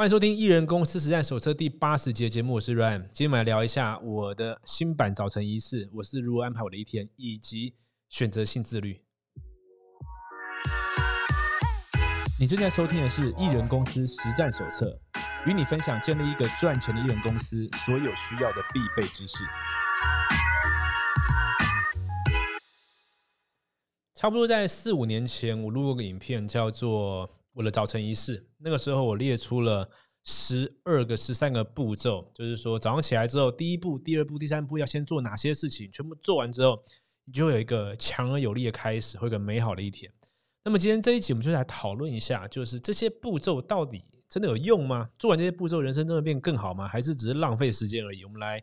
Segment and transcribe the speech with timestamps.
[0.00, 3.02] 欢迎收听《艺人公司实战手册》第八十节节目，我是 Ryan。
[3.08, 7.74] 今天我们来聊一下我的新版早晨仪式，我是如何安排我的一天，以及
[8.08, 9.02] 选择性自律。
[12.38, 14.98] 你正在收听的是《艺人公司实战手册》，
[15.50, 19.44] 与你分享建立一个赚钱的艺人公司所有需要的必备知识。
[24.14, 27.30] 差不多在四五年前，我录过个影片，叫做。
[27.52, 29.88] 我的早晨仪式，那个时候我列出了
[30.24, 36.80] 十二个、十三个步骤，就是说早上起来之后，第一步、第二步、第三步要先做哪些事情，全部做完之后，
[37.24, 40.12] 你就有一个强而有力的开始，会有个美好的一天。
[40.64, 45.10] 那么今天这一集，我们就来讨论一下，就是这些步骤到底真的有用吗？
[45.18, 46.86] 做完这些步骤，人生真的变更好吗？
[46.86, 48.24] 还是只是浪费时间而已？
[48.24, 48.62] 我们来。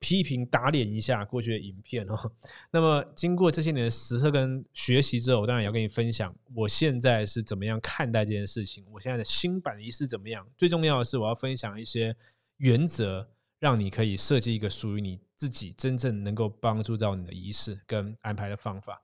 [0.00, 2.32] 批评打脸一下过去的影片哦。
[2.72, 8.84] 那么经过这些年的实测跟学习之后，我当然也要跟你分享我现在是怎么样看待这件事情。
[8.90, 10.44] 我现在的新版仪式怎么样？
[10.56, 12.16] 最重要的是，我要分享一些
[12.56, 13.28] 原则，
[13.58, 19.02] 让你可以设计一个属于你自己真正能够帮助到你的仪式跟安排的方法。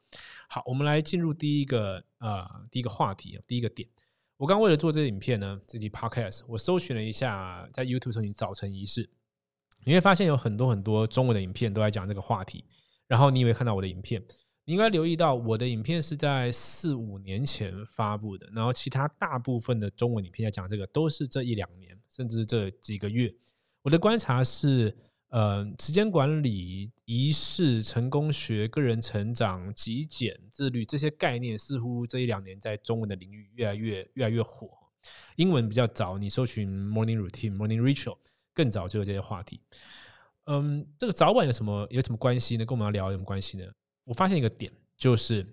[0.48, 3.88] 好，我们来进入第一个呃第一个话题第一个点。
[4.38, 9.08] 我刚为了做这个影片呢，这集 Podcast，我搜寻了一下，在 YouTube 搜寻早晨仪式。
[9.86, 12.64] 你会发现有很多很多中文的影片都在讲这个话题，
[13.06, 14.20] 然后你也会看到我的影片。
[14.64, 23.32] 你应该留意到我的影片是在四五年前发布的，然后其他大部分的中文影片在讲这个都是这一两年，甚至这几个月。
[23.82, 24.92] 我的观察是，
[25.28, 34.68] 呃，时间管理、仪式、成功学、个人成长、极简、自律这些概念，似乎这一两年在中文的领域越来越越来越火。
[35.36, 38.18] 英文比较早，你搜寻 morning routine、morning ritual。
[38.56, 39.60] 更早就有这些话题，
[40.46, 42.64] 嗯，这个早晚有什么有什么关系呢？
[42.64, 43.64] 跟我们要聊有什么关系呢？
[44.04, 45.46] 我发现一个点，就是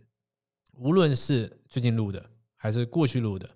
[0.78, 3.50] 无论是最近录的还是过去录的，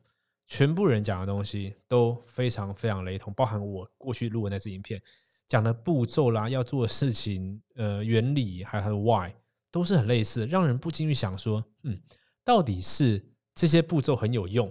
[0.47, 5.01] 全部人讲的东西都非常非常雷同，包含我过去录的那支影片
[5.47, 9.33] 讲的步骤啦、要做的事情、呃原理，还有它的 why，
[9.71, 11.97] 都是很类似，让人不禁去想说，嗯，
[12.43, 14.69] 到底是这些步骤很有用？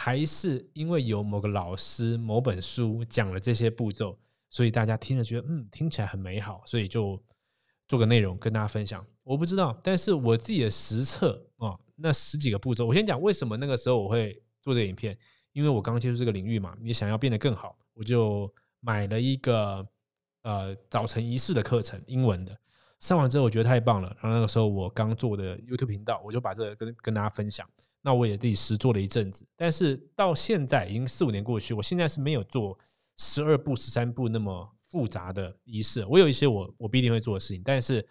[0.00, 4.16] 还是因为有某个老师、某本书讲了这些步骤，
[4.48, 7.20] 所以大家听了觉得嗯听起来很美好，所以就
[7.88, 9.04] 做个内容跟大家分享。
[9.24, 15.18] 我不知道，但是我自己的实测啊，那十几个步骤，我先讲为什么那个时候我会做这个影片，
[15.52, 18.48] 因为我刚接触这个领域嘛，也想要变得更好，我就
[18.78, 19.84] 买了一个
[20.42, 22.56] 呃早晨仪式的课程，英文的。
[23.00, 27.68] 上完之后我觉得太棒了，然后那个时候我刚做的 YouTube 频道，我就把这个跟跟大家分享。
[28.02, 32.78] 那我也自己实做了一阵子，但是到现在已经四五年过去，我现在是没有做
[33.16, 36.04] 十二步、十三步那么复杂的仪式。
[36.06, 38.06] 我有一些我我不一定会做的事情，但是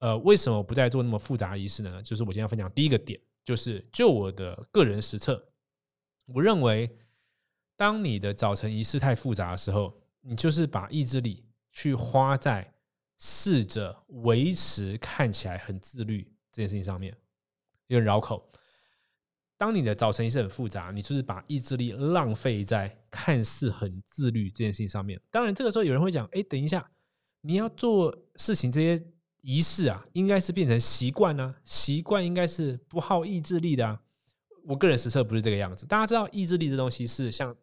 [0.00, 2.02] 呃，为什么不再做那么复杂的仪式呢？
[2.02, 5.52] 就是我今天要分享第一个点，就是就我的个人实测，
[6.26, 6.90] 我认为
[7.76, 12.74] 当你的早晨仪式太复杂的时候，你就是把意志力去花在
[13.18, 16.22] 试着维持看起来很自律
[16.52, 17.16] 这件事情上面，
[17.86, 18.44] 有点绕口。
[19.58, 25.20] 当你的早晨仪式很复杂，你就是把意志力浪费在看似很自律这件事情上面。
[25.32, 26.88] 当然，这个时候有人会讲：“哎，等一下，
[27.40, 29.04] 你要做事情这些
[29.40, 31.52] 仪式啊，应该是变成习惯呢？
[31.64, 34.00] 习惯应该是不耗意志力的啊。”
[34.64, 35.84] 我个人实测不是这个样子。
[35.86, 37.54] 大家知道，意志力这东西是像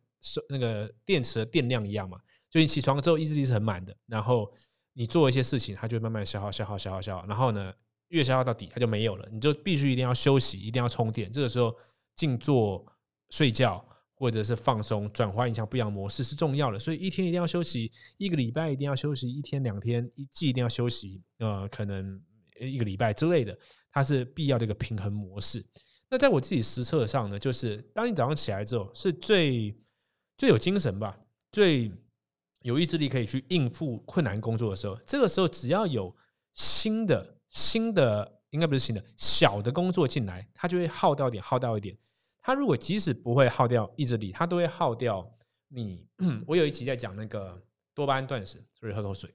[0.49, 2.19] 那个电池的电量一样嘛？
[2.49, 4.51] 就你起床之后，意志力是很满的，然后
[4.91, 7.73] 你做一些事情，它就慢慢消耗、消耗、消耗、消耗，然后呢？
[8.09, 9.27] 月消耗到底，它就没有了。
[9.31, 11.31] 你就必须一定要休息，一定要充电。
[11.31, 11.75] 这个时候
[12.15, 12.85] 静坐、
[13.31, 13.83] 睡觉
[14.13, 16.79] 或者是放松，转换一下不一样模式是重要的。
[16.79, 21.21] 所以一天一定要休息，一个礼拜一定要休息，一天两天一季一定要休息。
[21.39, 22.21] 呃，可能
[22.59, 23.57] 一个礼拜之类的，
[23.91, 25.65] 它是必要的一个平衡模式。
[26.09, 29.75] 那在我自己实测上呢，就是当你早上起来之后，是最
[30.37, 31.17] 最有精神吧，
[31.51, 31.91] 最
[32.61, 34.95] 有意志力可以去应付困难工作的时候。
[35.05, 36.15] 这个时候只要有
[36.53, 37.34] 新的。
[37.55, 41.97] 新的应该不是新的，小的工作进来，它就会耗掉一点，耗掉一点。
[42.41, 45.25] 它如果即使不会耗掉意志力，它都会耗掉
[45.69, 46.05] 你。
[46.45, 49.33] 我有一集在讲那个多巴胺断食，所以喝口水。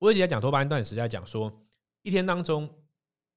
[0.00, 1.62] 我有一集在讲多巴胺断食，在讲说
[2.02, 2.68] 一天当中，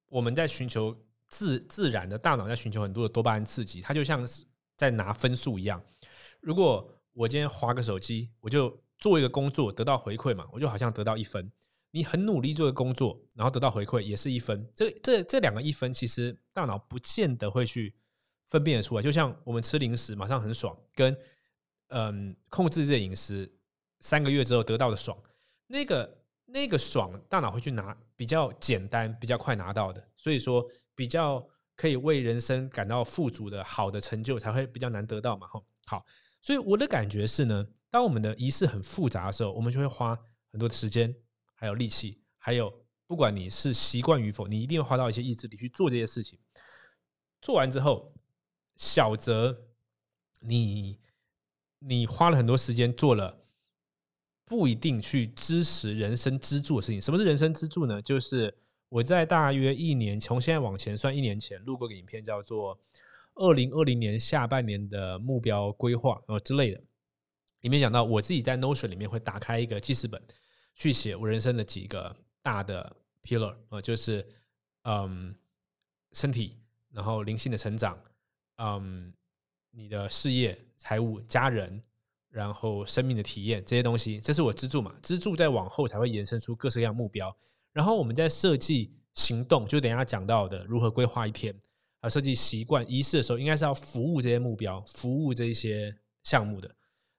[0.06, 4.44] 我们在寻求自自然的大脑在寻求很多的多巴胺刺激，它就像是
[4.76, 5.80] 在拿分数一样。
[6.40, 8.76] 如果我今天划个手机，我就。
[8.98, 11.50] 做一个工作得到回馈嘛，我就好像得到一分。
[11.90, 14.68] 你很努力做个工作，然后得到回馈也是一分。
[14.74, 17.94] 这这这两个一分，其实大脑不见得会去
[18.46, 19.02] 分辨得出来。
[19.02, 21.16] 就像我们吃零食马上很爽，跟
[21.88, 23.50] 嗯控制这饮食
[24.00, 25.16] 三个月之后得到的爽，
[25.66, 30.06] 那个那个爽，大脑会去拿比较简单、比较快拿到的。
[30.14, 30.62] 所以说
[30.94, 31.42] 比较
[31.74, 35.46] 可以为人生感到富足的好的成就，才会比较难得到嘛。
[35.46, 36.04] 哈，好，
[36.42, 40.18] 所以我的感觉是呢，当我们的仪式很复杂的时候，我们就会花
[40.52, 41.14] 很多的时间，
[41.54, 42.72] 还有力气，还有
[43.06, 46.38] 不管你是习惯与否，你一定会花到一些意志力去做这些事情。
[47.40, 48.12] 做完之后，
[48.76, 49.66] 小则
[50.40, 50.98] 你
[51.78, 53.44] 你花了很多时间做了。
[54.50, 57.02] 不一定去支持人生支柱的事情。
[57.02, 58.00] 什么是人生支柱呢？
[58.00, 58.56] 就是
[58.88, 62.80] 我在大约一年，从现在往前算一年前录过个影片，叫做
[63.34, 66.82] 二零二零年下半年的目标规划呃之类的。
[67.60, 70.22] 里面讲到我自己在 Notion 里面会打开一个记事本，
[70.74, 74.26] 去写我人生的几个大的 pillar 啊，就是
[74.82, 75.34] 嗯
[76.12, 76.56] 身体，
[76.90, 77.98] 然后灵性的成长，
[78.56, 79.12] 嗯
[79.70, 81.82] 你的事业、财务、家人。
[82.30, 84.94] 然后生命的体验这些东西，这是我支柱嘛？
[85.02, 87.34] 支柱在往后才会延伸出各式各样目标。
[87.72, 91.58] 然后我们在设计行动，就等下讲到的如何规划一天
[92.00, 96.70] 啊，设计习惯仪式的时候，应该是要服务这些目标，服务这一些项目的。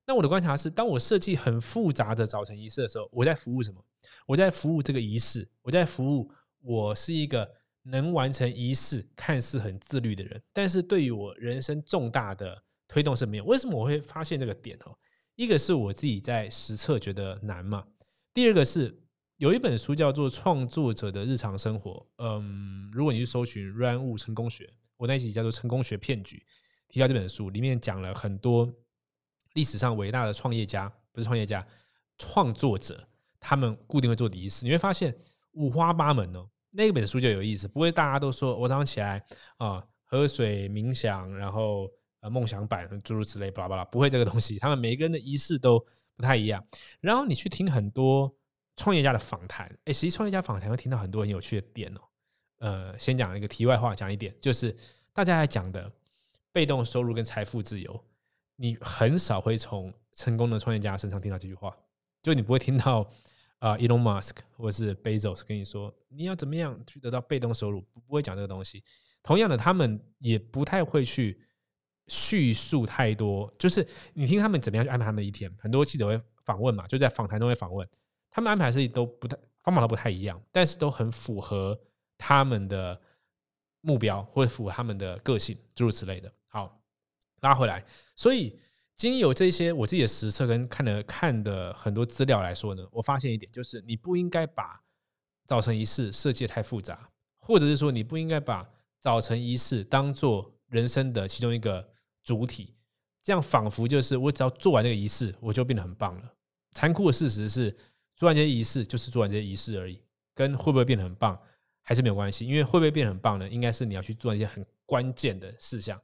[0.09, 3.79] 那我的观察是，当我设计很复杂的早晨仪式的时候，我在服务什么？
[4.25, 6.31] 我在服务这个仪式，我在服务
[6.63, 7.47] 我是一个
[7.83, 12.63] 能完成仪式、看似很自律的人，但是对于我人生重大的。
[12.87, 14.97] 推动是没有，为什么我会发现这个点哦？
[15.35, 17.85] 一个是我自己在实测觉得难嘛，
[18.33, 18.99] 第二个是
[19.37, 24.67] 有一本书叫做《创作者的日常生活》，嗯，如果你去搜寻 “run 物成功学”，
[24.97, 26.37] 我那一集叫做《成功学骗局》，
[26.91, 28.67] 提到这本书里面讲了很多
[29.53, 31.65] 历史上伟大的创业家，不是创业家，
[32.17, 33.07] 创作者，
[33.39, 35.15] 他们固定会做的仪式，你会发现
[35.51, 36.49] 五花八门哦。
[36.71, 39.23] 那本书就有意思，不会大家都说我早上起来
[39.57, 41.89] 啊，喝水冥想，然后。
[42.21, 44.59] 呃，梦想版诸如此类，巴拉巴拉，不会这个东西。
[44.59, 45.79] 他们每一个人的仪式都
[46.17, 46.61] 不太一样。
[46.99, 48.29] 然后你去听很多
[48.75, 52.01] 创业家的访谈，哎，实际创业家访谈会听到很多很有趣的点哦。
[52.57, 54.75] 呃，先讲一个题外话，讲一点，就是
[55.13, 55.89] 大家在讲的
[56.51, 58.05] 被动收入跟财富自由，
[58.59, 61.73] 你很少会从成功的创业家身上听到这句话。
[62.21, 63.09] 就你不会听到
[63.59, 68.83] 啊，Elon Musk 或者是 Bezos 跟你说你要怎么样去得到被动收入，不会讲这个东西。
[69.23, 71.41] 同样的，他们也不太会去。
[72.11, 75.47] 叙述太多，就是你听他们怎么样去安排他们的一天。
[75.59, 77.87] 很多记者会访问嘛，就在访谈中会访问，
[78.31, 81.79] 他们安排事情都不太方法都不太一样，但是都很符合
[82.17, 82.99] 他们的
[83.81, 86.33] 目标或者符合他们的个性，诸如此类的。
[87.41, 88.59] 拉回来，所以
[88.95, 94.81] 经由这些我自己的实测跟看的看的很多资料来说呢，我发现一点就是，你不应该把
[95.47, 97.09] 早晨仪式设计太复杂，
[97.39, 98.67] 或者是说你不应该把
[98.99, 101.87] 早晨仪式当做人生的其中一个。
[102.21, 102.75] 主体，
[103.23, 106.31] 这样仿佛就是我只要做完这个仪式，我就变得很棒了。
[106.73, 107.75] 残酷的事实是，
[108.15, 109.99] 做完这些仪式就是做完这些仪式而已，
[110.35, 111.39] 跟会不会变得很棒
[111.81, 112.45] 还是没有关系。
[112.45, 113.49] 因为会不会变得很棒呢？
[113.49, 115.99] 应该是你要去做一些很关键的事项。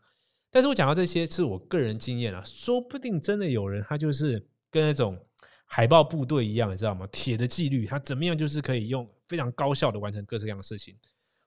[0.55, 4.41] 但是我讲到这些是我个人经验啊，说不定真的有人他就是
[4.71, 5.19] 跟那种
[5.65, 7.05] 海豹部队一样，你知道吗？
[7.11, 10.97] 铁的纪律，他怎么样就是可以用非常高效的完成各式各样的事情，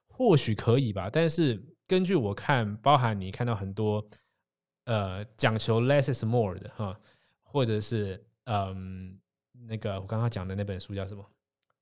[0.09, 1.09] 或许可以吧。
[1.11, 4.07] 但是根据我看，包含你看到很多。
[4.85, 6.99] 呃，讲求 less is more 的哈，
[7.43, 9.19] 或者是嗯，
[9.67, 11.23] 那个我刚刚讲的那本书叫什么？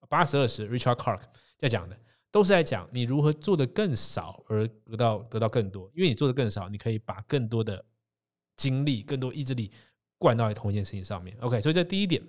[0.10, 1.22] 八十二十 Richard Clark
[1.58, 1.98] 在讲的，
[2.32, 5.92] 都是在讲你如何做的更少而得到得到更多。
[5.96, 7.84] 因为你做的更少，你可以把更多的
[8.56, 9.72] 精力、更多意志力
[10.18, 11.38] 灌到同一件事情上面。
[11.40, 12.22] OK，所以这第一点，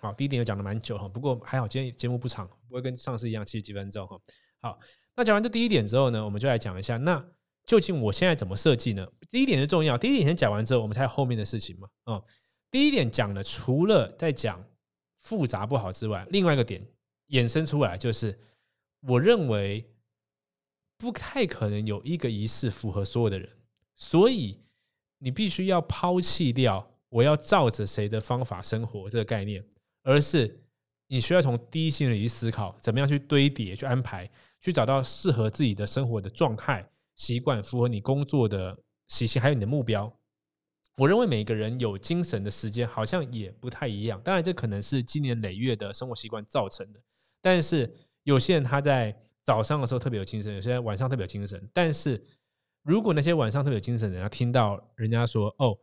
[0.00, 4.20] 好，第一点又讲了蛮久哈，不过还好今天节目不长，不会跟上次一样七十几分钟哈。
[4.60, 4.78] 好，
[5.16, 7.24] 那讲完这第一点之后呢，我们就来讲一下那。
[7.66, 9.08] 究竟我现在怎么设计呢？
[9.30, 11.88] 第一点是重要，第一点先讲完之后，我们才有后面的事情嘛。
[12.04, 12.22] 啊，
[12.70, 14.62] 第一点讲了，除了在讲
[15.16, 16.86] 复杂不好之外，另外一个点
[17.28, 18.38] 衍生出来就是，
[19.06, 19.84] 我认为
[20.96, 23.48] 不太可能有一个仪式符合所有的人，
[23.94, 24.60] 所以
[25.18, 29.64] 你必须要抛弃掉我要照着谁的方法生活这个概念，
[30.02, 30.62] 而是
[31.08, 34.30] 你需要从第一心里去思考，怎么样去堆叠、去安排、
[34.60, 36.88] 去找到适合自己的生活的状态。
[37.14, 40.12] 习惯符合你工作的习性，还有你的目标。
[40.96, 44.20] 我认为每个人有精神的时间好像也不太一样。
[44.24, 47.00] 当然，这可能是积年累月的生活习惯造成的。
[47.40, 47.92] 但是
[48.24, 51.70] 有些人他在早上的时候特别有精神，有些人晚上特别有精神。
[51.72, 52.22] 但是
[52.82, 55.78] 如果那些晚上特别有精神的人，听到人家说“哦，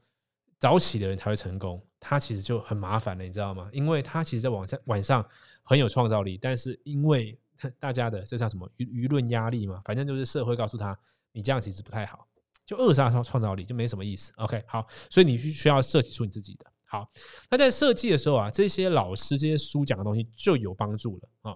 [0.60, 3.70] 早起的人才会成功”，他其实就很麻烦了，你知道吗？
[3.72, 5.26] 因为他其实在晚上晚上
[5.64, 7.40] 很有创造力，但是因为
[7.80, 10.98] 大家的这叫什么舆舆论压力嘛，反正就是社会告诉他。
[11.34, 12.28] 你这样其实不太好，
[12.66, 14.34] 就扼杀创创造力，就没什么意思。
[14.36, 16.66] OK，好，所以你需需要设计出你自己的。
[16.84, 17.10] 好，
[17.50, 21.56] 那在设计的时候啊，这些老师这些书讲的东西就有帮助了啊。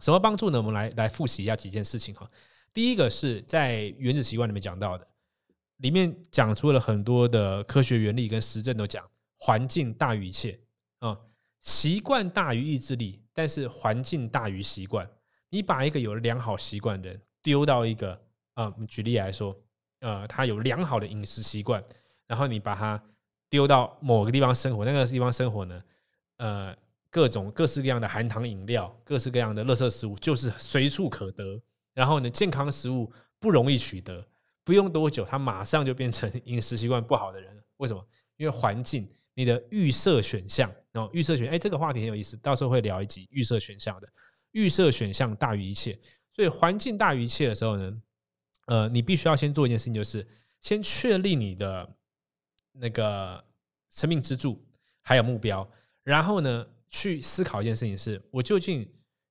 [0.00, 0.58] 什么帮助呢？
[0.58, 2.30] 我们来来复习一下几件事情哈。
[2.72, 5.08] 第一个是在原子习惯里面讲到的，
[5.78, 10.60] 里面讲出了很多的科学原理跟实证都讲，环境大于一切
[10.98, 11.18] 啊，
[11.60, 15.08] 习惯大于意志力，但是环境大于习惯。
[15.48, 18.20] 你把一个有良好习惯的人丢到一个
[18.52, 19.58] 啊，举例来说，
[20.00, 21.82] 呃，他有良好的饮食习惯，
[22.26, 23.02] 然后你把他
[23.48, 25.82] 丢到某个地方生活，那个地方生活呢，
[26.36, 26.76] 呃。
[27.16, 31.58] 各种各式各样的含糖饮料，各式各样的垃圾食物，就是随处可得。
[31.94, 34.22] 然后呢，健康食物不容易取得，
[34.62, 37.62] 不用多久，他马上就变成饮食习惯不好的人了。
[37.78, 38.06] 为什么？
[38.36, 44.06] 因为环境，你的预设选项，然后预设选，哎，这个话题很有意思，到时候会聊一集预设选项的。
[44.50, 45.98] 预设选项大于一切，
[46.30, 48.02] 所以环境大于一切的时候呢，
[48.66, 50.28] 呃，你必须要先做一件事情，就是
[50.60, 51.88] 先确立你的
[52.72, 53.42] 那个
[53.88, 54.62] 生命支柱
[55.00, 55.66] 还有目标，
[56.02, 56.66] 然后呢。
[56.88, 58.88] 去思考一件事情：是我究竟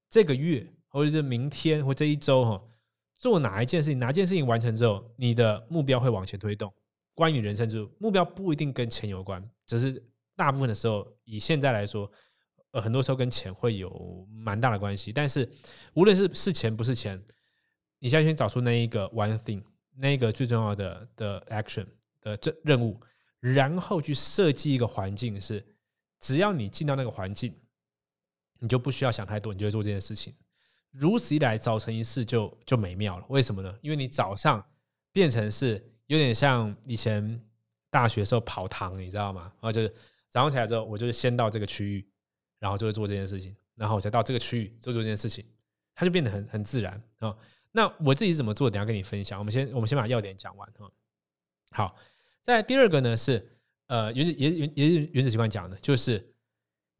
[0.09, 2.61] 这个月，或者是明天，或这一周，哈，
[3.15, 3.99] 做哪一件事情？
[3.99, 6.71] 哪件事情完成之后，你的目标会往前推动？
[7.13, 10.03] 关于人生之路，目标不一定跟钱有关，只是
[10.35, 12.11] 大部分的时候，以现在来说，
[12.71, 15.13] 呃，很多时候跟钱会有蛮大的关系。
[15.13, 15.49] 但是，
[15.93, 17.21] 无论是是钱不是钱，
[17.99, 19.63] 你现在先找出那一个 one thing，
[19.95, 21.85] 那一个最重要的的 action
[22.21, 22.99] 的这任务，
[23.39, 25.65] 然后去设计一个环境是。
[26.19, 27.53] 只要你进到那个环境，
[28.59, 30.33] 你就不需要想太多，你就会做这件事情。
[30.91, 33.25] 如此一来，早晨一次就就美妙了。
[33.29, 33.77] 为什么呢？
[33.81, 34.65] 因为你早上
[35.11, 35.73] 变成是
[36.07, 37.39] 有点像以前
[37.89, 39.51] 大学时候跑堂，你知道吗？
[39.55, 39.89] 然后就是
[40.29, 42.09] 早上起来之后，我就是先到这个区域，
[42.59, 45.45] 然后就会做这件事情，然后我再到这个区域做做这件事情，
[45.93, 47.35] 它就变得很很自然啊。
[47.71, 48.69] 那我自己怎么做？
[48.69, 49.37] 等下跟你分享。
[49.37, 50.89] 我们先我们先把要点讲完哈。
[51.71, 51.95] 好，
[52.41, 53.51] 在第二个呢是。
[53.87, 56.33] 呃，原子原原原原子习惯讲的，就是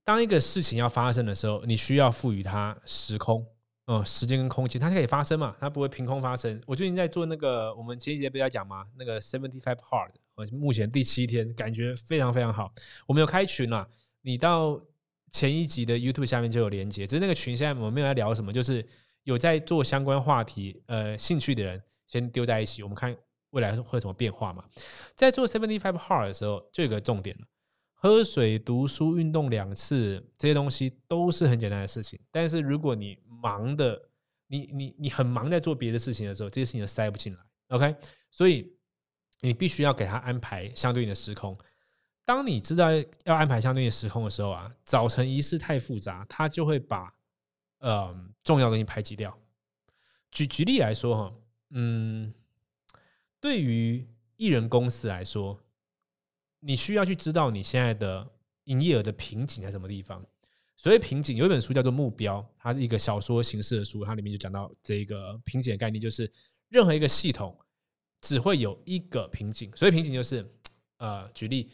[0.04, 3.44] 当一个事情要发生的时候，你需要赋予它时空，
[3.88, 6.62] 嗯，时间跟空间，它可以发生嘛，它不会凭空发生。
[6.68, 8.86] 我最近在做那个，我们前一节不是在讲吗？
[8.98, 12.72] 那个 Seventy Five Hard，我目前第七天，感觉非常非常好。
[13.08, 13.90] 我们有开群了，
[14.22, 14.80] 你到
[15.32, 17.08] 前一集的 YouTube 下面就有连接。
[17.08, 18.86] 只是那个群现在我们没有在聊什么，就是
[19.24, 23.16] 有在做相关话题，呃，兴趣的人先丢在一起，我们看。
[23.56, 24.66] 未来会有什么变化嘛？
[25.16, 27.48] 在做 seventy five hard 的时候，就有个重点了：
[27.94, 32.20] 喝水、读书、运动两次，这些东西都是很简单的事情。
[32.32, 34.10] 但是如果你忙的，
[34.48, 37.40] 你你你很忙在做别的事情的时候，这些事情就塞不进来。
[37.70, 37.96] OK，
[38.30, 38.76] 所以
[39.40, 41.58] 你必须要给他安排相对应的时空。
[42.26, 42.90] 当你知道
[43.24, 47.10] 要安排相对应的时空的时候啊，早晨仪式太复杂，他就会把
[47.80, 49.34] 呃重要的东西排挤掉。
[50.30, 51.34] 举举例来说哈，
[51.70, 52.34] 嗯。
[53.46, 54.04] 对于
[54.38, 55.56] 艺人公司来说，
[56.62, 58.28] 你需要去知道你现在的
[58.64, 60.26] 营业额的瓶颈在什么地方。
[60.76, 66.28] 所谓瓶颈，有一本书叫做《目标》，它是一个小说形式的书，它里面就讲到这个瓶颈的概念，就是
[66.70, 67.56] 任何一个系统
[68.20, 69.72] 只会有一个瓶颈。
[69.76, 70.44] 所以瓶颈就是，
[70.98, 71.72] 呃，举例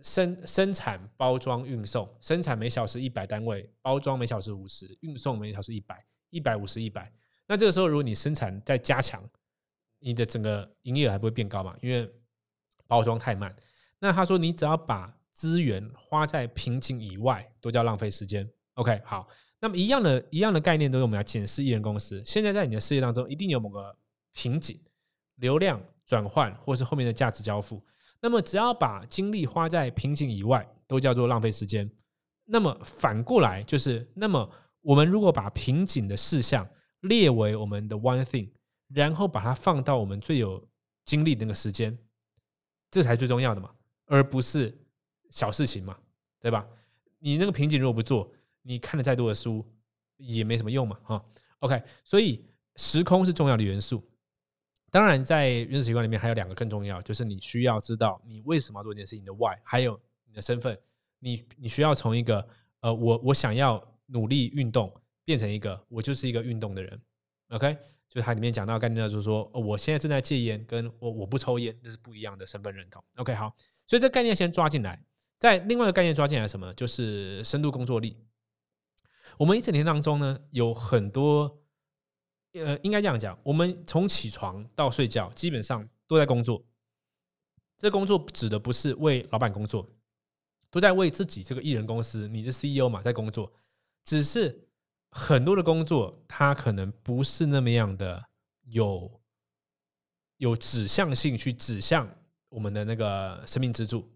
[0.00, 7.10] 生生产、包装、运送，生产每小时一百单位，包装每小时五十，运送每小时一百，一百五十一百。
[7.48, 9.26] 那这个时候，如果你生产再加强，
[10.02, 11.74] 你的整个营业额还不会变高嘛？
[11.80, 12.10] 因为
[12.86, 13.54] 包装太慢。
[13.98, 18.48] 那他说，你只要把资源花在瓶颈以外，都叫浪费时间。
[18.74, 19.28] OK，好。
[19.60, 22.20] 那么一样的一样的概念，都是我们要检视艺人公司。
[22.26, 23.96] 现在在你的事业当中，一定有某个
[24.32, 24.76] 瓶颈，
[25.36, 27.80] 流量转换，或是后面的价值交付。
[28.20, 31.88] 那么只要把精力花在瓶颈以外，都叫做浪费时间。
[32.44, 36.68] 那么反过来就是，那么我们如果把瓶颈的事项
[37.02, 38.50] 列为我们的 one thing。
[38.94, 40.62] 然后把它放到我们最有
[41.04, 41.96] 精力的那个时间，
[42.90, 43.70] 这才最重要的嘛，
[44.06, 44.76] 而不是
[45.30, 45.98] 小事情嘛，
[46.40, 46.66] 对吧？
[47.18, 48.32] 你那个瓶颈如果不做，
[48.62, 49.64] 你看了再多的书
[50.16, 51.24] 也没什么用嘛，哈。
[51.60, 52.44] OK，所以
[52.76, 54.02] 时空是重要的元素。
[54.90, 60.78] 当然，在原始习惯里面还有两个更重要，就是你需要知道你为什么要做这件事情的 why，还有你的身份。
[61.18, 62.46] 你你需要从一个
[62.80, 64.92] 呃，我我想要努力运动，
[65.24, 67.00] 变成一个我就是一个运动的人。
[67.52, 67.78] OK。
[68.08, 73.02] 就是它里面讲到概念，就是说，我现在正在戒烟，跟我我不抽烟，这是不一样的身份认同。
[73.16, 73.56] OK，好，
[73.86, 75.02] 所以这概念先抓进来，
[75.38, 76.74] 在另外一个概念抓进来什么呢？
[76.74, 78.18] 就是深度工作力。
[79.38, 81.62] 我们一整天当中呢，有很多，
[82.52, 86.62] 呃，应该这样讲，我们从起床到睡觉，基本上都在工作。
[87.78, 89.88] 这工作指的不是为老板工作，
[90.70, 93.50] 都在为自己这个艺人公司，你是 CEO 嘛，在工作，
[94.04, 94.68] 只是。
[95.14, 98.24] 很多的工作，它可能不是那么样的
[98.64, 99.20] 有
[100.38, 102.08] 有指向性，去指向
[102.48, 104.10] 我们的那个生命支柱。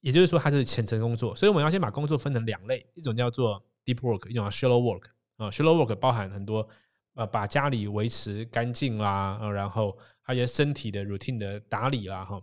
[0.00, 5.06] 也就是说，它是浅层工作，所以我们要先把工作分成两类：一种叫做 deep work，一种叫 shallow work。
[5.36, 6.68] 啊，shallow work 包含很多
[7.14, 12.40] 呃把家里维持干净啦，然后还有身体的 routine 的打理啦，哈。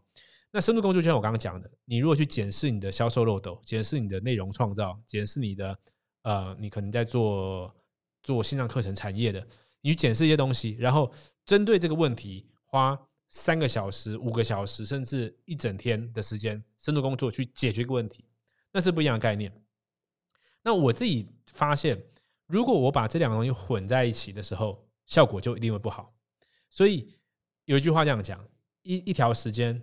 [0.52, 5.78] 那深度工作就像我刚刚讲的，你如果去检视你的销售漏斗，检视你的内容创造，检视你的
[6.24, 7.74] 呃，你可能在做
[8.22, 9.48] 做线上课程产业的，
[9.82, 11.10] 你去检视一些东西，然后
[11.46, 18.26] 针对这个问题花三个小时、五个小时，甚至一整天的时间深度工作去解决一个问题，
[18.72, 19.50] 那是不一样的概念。
[20.64, 22.02] 那我自己发现，
[22.48, 26.14] 如果我把这两个东西混在一起的时候，效果就一定会不好。
[26.70, 27.16] 所以
[27.66, 28.44] 有一句话这样讲：
[28.82, 29.82] 一一条时间。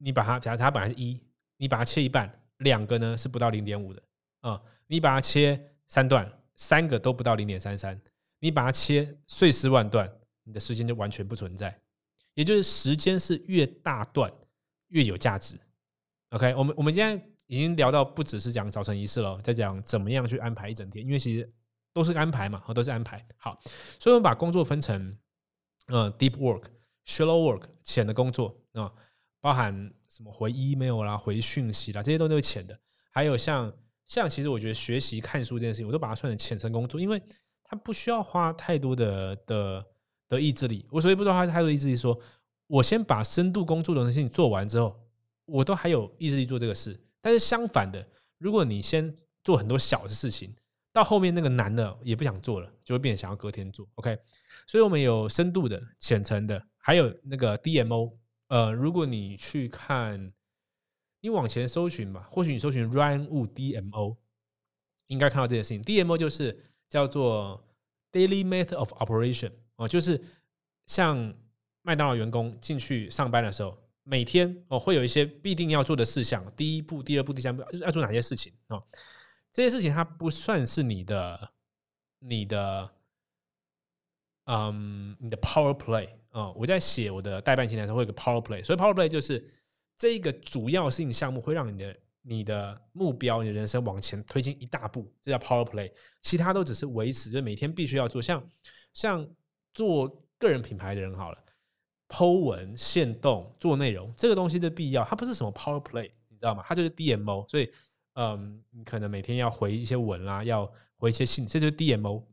[0.00, 1.20] 你把它，假如它本来是一，
[1.56, 4.00] 你把它切一半，两个呢是不到零点五的
[4.40, 4.60] 啊。
[4.86, 8.00] 你把它切三段，三个都不到零点三三。
[8.38, 10.10] 你把它切碎尸万段，
[10.44, 11.78] 你的时间就完全不存在。
[12.34, 14.32] 也就是时间是越大段
[14.88, 15.58] 越有价值。
[16.30, 21.52] OK，我们我们今天已经聊到不只是讲早晨仪式了，在讲怎么样去安排一整天，因为其实
[21.92, 23.26] 都是安排嘛，都是安排。
[23.36, 23.60] 好，
[23.98, 25.18] 所以我们把工作分成
[25.88, 26.64] 呃 deep work、
[27.04, 28.92] shallow work 浅的工作啊。
[29.40, 29.72] 包含
[30.08, 32.78] 什么回 email 啦、回讯息啦，这些都是浅的。
[33.10, 33.72] 还有像
[34.08, 37.22] 像，其实我觉得学习看书这件事情，我都把它算成浅层工作，因为
[37.62, 39.86] 它不需要花太多的的
[40.30, 40.84] 的意志力。
[40.90, 42.18] 我所以不知道花太多意志力，说
[42.66, 44.98] 我先把深度工作的事情做完之后，
[45.44, 46.98] 我都还有意志力做这个事。
[47.20, 48.04] 但是相反的，
[48.38, 50.56] 如果你先做很多小的事情，
[50.90, 53.86] 到后面那个难的也不想做了，就会变想要隔天做。
[53.96, 54.18] OK，
[54.66, 58.14] 所以我们有深度的、浅层的，还有那个 DMO。
[58.48, 60.32] 呃，如果你去看，
[61.20, 64.16] 你往前搜寻吧，或许你搜寻 Ryan Wu DMO，
[65.06, 65.82] 应该看到这件事情。
[65.82, 66.56] DMO 就是
[66.88, 67.62] 叫做
[68.12, 70.22] Daily Method of Operation 哦，就是
[70.86, 71.34] 像
[71.82, 78.82] 麦当劳员工进去上班的时候，每天哦会有一些必定要做的事项，第一步、第二步、第三步要做哪些事情哦？
[79.50, 81.50] 这些事情它不算是你的、
[82.20, 82.90] 你的，
[84.44, 86.10] 嗯，你的 Power Play。
[86.30, 89.42] 哦，我在写我的代办清单的时候会有个 Power Play，所以 Power Play 就是
[89.98, 95.92] 这一个主要性项目会让你的你的目标、你的人生往前推进一大步，这叫 Power Play。
[96.20, 98.22] 其他都只是维持，就每天必须要做。
[98.22, 98.50] 像
[98.94, 99.28] 像
[99.74, 100.08] 做
[100.38, 101.38] 个人品牌的人好了
[102.08, 106.62] ，Po 文、限动、做内容这个东西的必要，它不是什么 Power Play，你知道吗？
[106.64, 107.48] 它就是 DMO。
[107.48, 107.70] 所以，
[108.14, 112.24] 嗯，你可能每天要回一些文啦，要回一些信，这就是 DMO。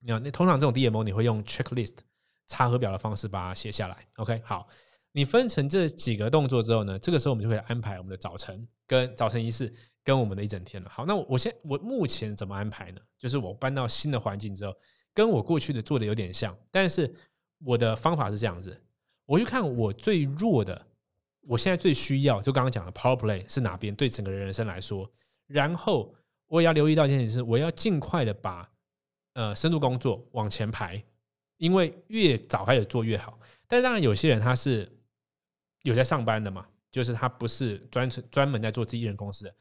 [0.00, 1.96] 你那通常这种 DMO 你会用 Checklist。
[2.48, 4.06] 插核表的方式把它写下来。
[4.18, 4.68] OK，好，
[5.16, 9.72] 你分成这几个动作之后呢，这个时候我们就可以安排我们的早晨跟早晨仪式
[10.04, 10.90] 跟我们的一整天了。
[10.90, 13.00] 好，那我我先我目前怎么安排呢？
[13.16, 14.76] 就是我搬到新的环境之后，
[15.14, 17.10] 跟我过去的做的有点像，但是
[17.64, 18.78] 我的方法是这样子：
[19.24, 20.86] 我去看我最弱的，
[21.48, 25.10] 我现在最需要，就刚刚讲的 Power Play 是哪边，对整个人生来说，
[25.46, 26.14] 然后
[26.46, 28.70] 我也要留意到一件事，我要尽快的把
[29.32, 31.02] 呃深度工作往前排。
[31.58, 34.86] 因为越早开始做越好，但是当然有些人他是
[35.88, 39.54] 有在上班的嘛，就是他不是专程专门在做自己艺人公司的。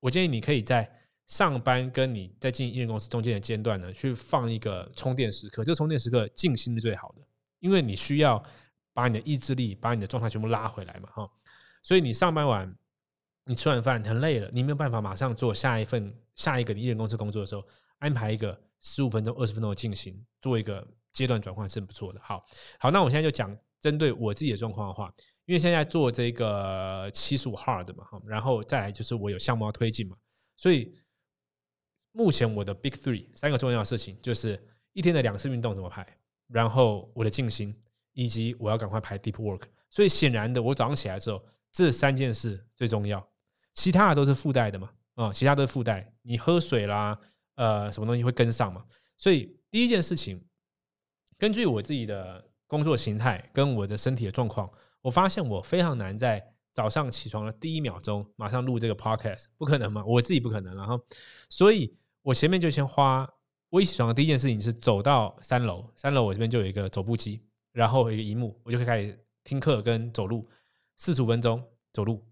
[0.00, 0.90] 我建议你可以在
[1.26, 5.62] 上班跟你在进艺人公司中间的间段呢，去放一个充电时刻。
[5.62, 7.22] 这个充电时刻静心是最好的，
[7.60, 8.42] 因为你需要
[8.92, 11.30] 把你的意志力、把你的状态全部拉回来嘛，哈。
[11.82, 12.76] 所以你上班完，
[13.44, 17.64] 你吃完饭很累了，你没有办法马上做下一份、下一个艺人公司工作的时候，
[17.98, 20.84] 安排一个十五分钟、二十分钟的静心，做一个。
[21.10, 22.20] 阶段转换是很不错的。
[22.22, 22.44] 好，
[22.78, 25.12] 好，那我现在就讲针对我自己的状况的话，
[25.48, 30.14] 因为现在做这个七十五 hard 嘛，然后再来就是我有项目要推进嘛，
[30.58, 30.94] 所以
[32.12, 36.06] 目前我的 big three 三个重要的事情就是一天的两次运动怎么排，
[36.48, 37.74] 然后我的静心，
[38.12, 39.62] 以及我要赶快排 deep work。
[39.88, 43.26] 所以显然的，我早上起来之后，这三件事最重要，
[43.72, 47.18] 其他的都是附带的嘛，啊，其他都是附带，你喝水啦，
[47.54, 48.84] 呃，什么东西会跟上嘛。
[49.16, 50.44] 所以第一件事情。
[51.40, 54.68] 根据我自己的工作形态跟我的身体的状况，
[55.08, 60.04] 我发现我非常难在早上起床的第一秒钟马上录这个 podcast，不可能嘛？
[60.04, 60.76] 我自己不可能。
[60.76, 61.00] 然后，
[61.48, 63.26] 所以我前面就先花，
[63.70, 67.42] 我一起床的第一件事情是走到三楼，三楼我这边就有一个走步机，
[67.72, 70.46] 然后一个荧幕，我就可以开始听课跟走路，
[70.96, 72.22] 四十五分钟走路。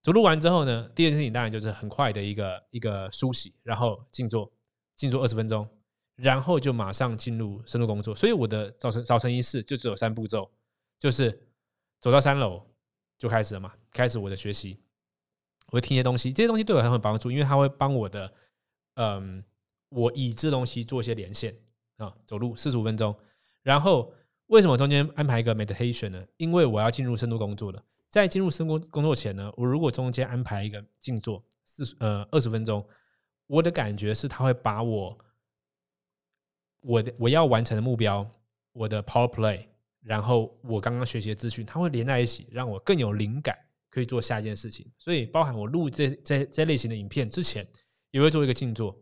[0.00, 4.52] 走路完之后呢，第二件事情当然就是很快的一个一个梳洗，然后静坐，
[4.94, 5.68] 静坐二十分钟。
[6.14, 10.50] 然后就马上进入深度工作，所以我的早晨早晨仪式就只有三步骤，
[10.98, 11.46] 就是
[12.00, 12.62] 走到三楼
[13.18, 14.78] 就开始了嘛，开始我的学习，
[15.66, 18.32] 我会听一些东西，这些东西对我很有帮助，因为它会帮我的，
[18.94, 19.44] 嗯，
[19.88, 21.56] 我已知东西做一些连线
[21.96, 23.14] 啊，走路四十五分钟，
[23.62, 24.12] 然后
[24.46, 26.26] 为什么中间安排一个 meditation 呢？
[26.36, 32.86] 因为我要进入深度工作了，在进入深工工作前呢，我如果中间安排一个静坐四呃二十分钟，
[33.46, 35.18] 我的感觉是它会把我。
[36.82, 38.24] 我的我要完成的目标，
[38.70, 39.66] 我的 Power Play，
[40.06, 43.58] 然后我刚刚学习的资讯，它会连在一起，让我更有灵感，
[43.90, 44.88] 可以做下一件事情。
[44.96, 47.66] 所以，包含我录这这这类型的影片之前，
[48.12, 48.96] 也会做一个静坐，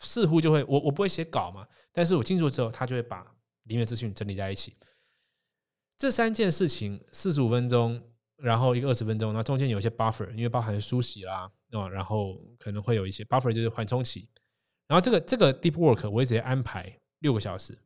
[0.00, 3.22] 似乎就会我我不会写稿嘛，但是我静坐之后，它就会把
[3.64, 4.74] 里面资讯整理在一起。
[5.98, 8.02] 这三件事情四十五分钟，
[8.36, 14.26] 然后一个二十分钟，那中间有一些 buffer，因为包含梳洗啦，啊，然后可能会有一些 buffer，就是缓冲期。
[14.86, 17.78] 然后这个这个 deep work 我会直接安排六个小时。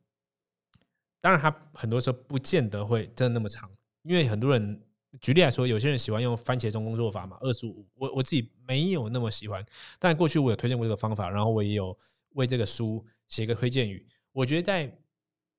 [1.25, 3.67] 当然，它很多时候不见得会真的那么长，
[4.03, 4.79] 因为很多人
[5.19, 7.83] 举例来说，有些人喜欢用番茄钟工作法嘛，二十五。
[7.95, 9.65] 我我自己没有那么喜欢，
[9.97, 11.97] 但过去我有推荐过这个方法，然后我也有
[12.35, 14.07] 为这个书写一个推荐语。
[14.31, 14.95] 我觉得在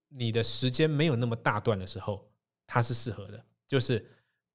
[0.09, 2.25] 你的时间没有那么大段的时候。
[2.69, 4.05] 它是适合的，就是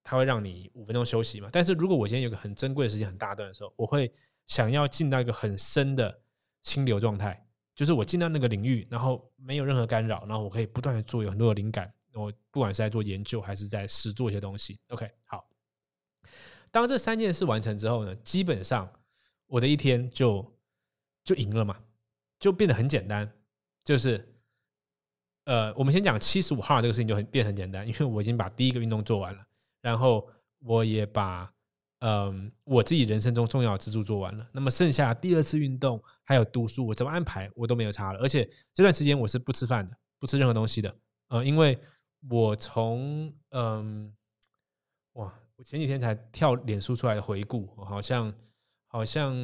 [0.04, 1.47] 它会让你五分钟休息嘛。
[1.50, 4.12] 但是如果我今天有个很珍贵的时间很大段的时候，我会
[4.47, 6.19] 想要进到一个很深的
[6.62, 7.41] 清流状态，
[7.82, 11.91] 就是我进到那个领域，然后没有任何干扰，然后我可以不断的做，有很多的灵感。
[12.13, 14.80] 我不管是在做研究还是在实做一些东西。
[14.89, 15.50] OK，好。
[16.70, 18.88] 当这三件事完成之后呢，基本上
[19.48, 20.46] 我的一天就
[21.24, 21.76] 就赢了嘛，
[22.39, 23.28] 就变得很简单，
[23.84, 24.28] 就是。
[25.46, 29.44] 呃，我们先讲七十五号这个事情就很变很简单，因为我已经把第一个运动做完了，
[29.82, 31.52] 然后我也把
[32.01, 34.47] 嗯我自己人生中重要支柱做完了。
[34.51, 38.19] 那么剩下第二次运动还有读书，我怎么安排我都没有差了。
[38.19, 40.95] 而且这段时间我是不吃饭的，不吃任何东西的。
[41.29, 41.77] 呃，因为
[42.29, 44.11] 我从嗯
[45.13, 48.33] 哇，我前几天才跳脸书出来的回顾，好像
[48.87, 49.35] 好像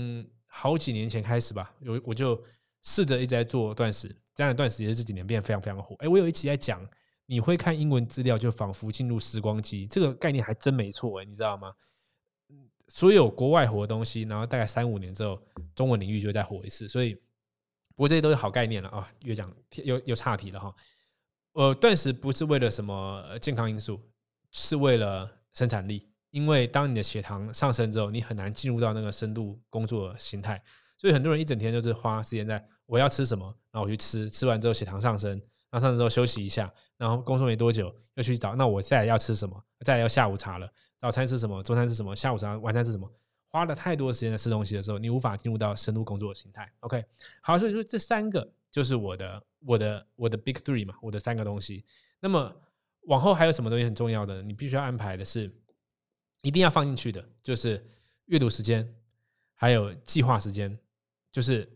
[0.48, 2.44] 好几年前开始吧，有我就
[2.82, 4.16] 试着一直在做断食。
[4.34, 5.96] 这样断食也是，这几年变得非常非常火。
[6.00, 6.84] 哎，我有一期在讲，
[7.26, 11.72] 你会看英文资料，就仿佛进入时光机，这个概念还真没错哎，你知道吗？
[12.88, 15.42] 所有国外火的东西，然后大概三五年之后，
[15.76, 16.88] 中文领域就再火一次。
[16.88, 19.08] 所以，不过这些都是好概念了啊。
[19.24, 20.74] 越讲又又岔题了哈。
[21.54, 24.00] 呃，断食不是为了什么健康因素，
[24.52, 26.08] 是为了生产力。
[26.30, 30.62] 因为当你的血糖上升之后，你很难进入到那个深度工作形态。
[30.98, 35.32] 所以很多人一整天就是花时间在我要吃什么，然后我去吃，吃完之后血糖上升，
[35.70, 39.64] 然后上升之后休息一下，然后工作没多久又去找，那我再来要吃什么？
[39.86, 41.62] 再来要下午茶了，早餐吃什么？
[41.64, 42.16] 中餐吃什么？
[42.16, 43.12] 下午茶、晚餐吃什么？
[43.50, 46.70] 花了太多时间在吃东西的时候，你无法进入到深度工作的心态。
[46.82, 47.04] OK，
[47.42, 51.86] 好，所以说这三个就是我的、我的、我的 Big Three 嘛，我的三个东西。
[52.20, 52.54] 那么
[53.04, 54.42] 往后还有什么东西很重要的？
[54.42, 55.50] 你必须要安排的是，
[56.42, 57.84] 一定要放进去的，就是
[58.26, 58.88] 阅读时间，
[59.56, 60.78] 还有计划时间。
[61.32, 61.70] 就是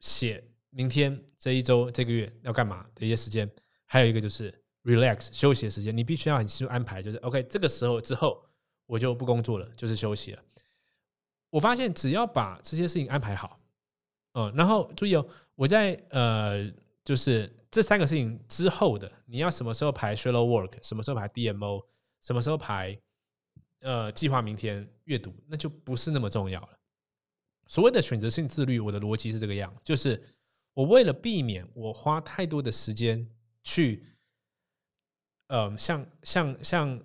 [0.00, 3.50] 写明天这一周这个月要干嘛的一些时间，
[3.84, 7.02] 还有一个就是 relax 休息的时间，你必须要很清楚安排。
[7.02, 8.40] 就是 OK，这个时候之后
[8.88, 10.42] 我就不工作了，就是休息了。
[11.50, 13.60] 我发现只要把这些事情安排好，
[14.32, 15.24] 嗯，然后注意哦，
[15.54, 16.68] 我在呃，
[17.04, 21.84] 就是这三个事情之后的，你要什么时候排 shallow work，什么时候排 DMO，
[22.20, 22.98] 什么时候排
[23.80, 26.78] 呃计划明天阅读，那就不是那么重要了。
[27.66, 30.22] 所谓的选择性自律，我的逻辑是这个样，就是
[30.72, 33.26] 我为了避免我花太多的时间
[33.62, 34.04] 去，
[35.48, 37.04] 呃，像像像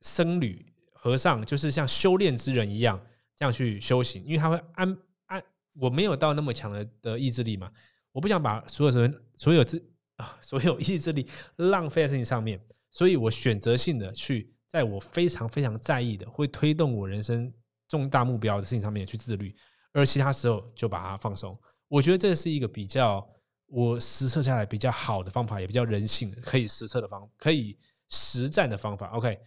[0.00, 0.64] 僧侣
[1.06, 3.00] 和尚，就是像修炼之人一样
[3.36, 5.40] 这样去修行，因为他会安安，
[5.74, 7.70] 我没有到那么强的的意志力嘛，
[8.10, 9.80] 我不想把所有人所有自
[10.16, 17.52] 啊所有意志力浪费在事情上面，所以我选择性的去在我非常非常在意的，会推动我人生。
[17.88, 19.54] 重大目标的事情上面去自律，
[19.92, 21.56] 而其他时候就把它放松。
[21.86, 23.24] 我觉得这是一个比较
[23.66, 29.06] 我实测下来比较好的方法，也比较人性可以实测的方，可以实战的方法。
[29.10, 29.38] OK，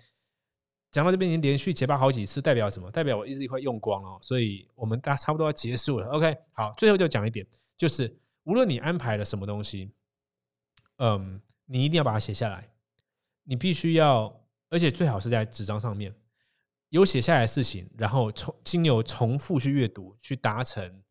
[0.91, 2.89] 讲到这边已经连续结巴好几次，代表什么？
[2.89, 6.07] 代表我意志力快用光哦，所以我们大家差不多要结束了。
[6.09, 7.45] OK，好，最后就讲一点，
[7.77, 9.91] 就是无论你安排了什么东西，
[10.97, 12.67] 嗯，你一定要把它写下来，
[13.43, 16.13] 你必须要，而且最好是在纸张上面。
[16.89, 21.03] 有写下来的事情，然后从经由重复去阅读，去达成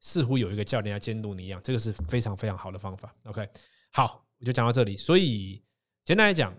[0.00, 3.14] 似乎有一个教练要监督你一样，这个是非常非常好的方法。
[3.24, 3.46] OK，
[3.92, 4.96] 好，我就讲到这里。
[4.96, 5.62] 所以
[6.04, 6.56] 简单来讲，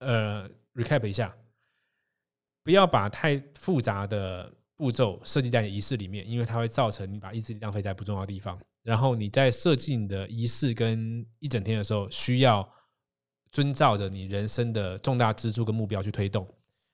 [0.00, 1.34] 呃，recap 一下，
[2.68, 8.60] 不要把太复杂的步骤设计在你仪式里面，因为它会造成你把意志力浪费在不重要的地方。
[8.82, 12.70] 然后你在设计你的仪式跟一整天的时候，需要
[13.50, 16.46] 遵照着你人生的重大支柱跟目标去推动。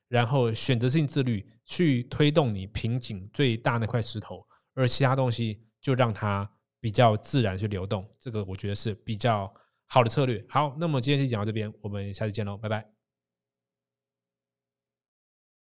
[0.07, 8.09] 然后选择性自律去推动你瓶颈最大那块石头，而其他东西就让它比较自然去流动。
[8.17, 9.53] 这个我觉得是比较
[9.87, 10.41] 好的策略。
[10.47, 12.94] 好，那么今天就讲到这边，我们下次见喽，拜拜。